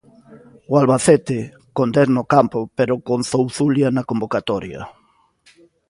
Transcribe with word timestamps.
O 0.71 0.73
Albacete, 0.81 1.39
con 1.75 1.87
dez 1.95 2.07
no 2.15 2.23
campo, 2.33 2.59
pero 2.77 2.93
con 3.07 3.19
Zouzulia 3.31 3.87
na 3.95 4.07
convocatoria. 4.09 4.81